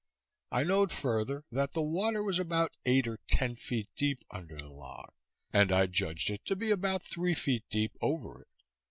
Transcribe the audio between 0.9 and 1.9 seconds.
further, that the